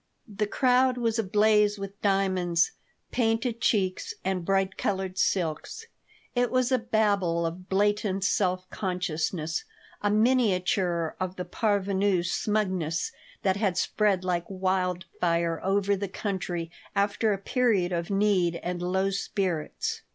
[0.27, 2.71] The crowd was ablaze with diamonds,
[3.11, 5.85] painted cheeks, and bright colored silks.
[6.33, 9.63] It was a babel of blatant self consciousness,
[10.01, 13.11] a miniature of the parvenu smugness
[13.43, 18.81] that had spread like wild fire over the country after a period of need and
[18.81, 20.01] low spirits.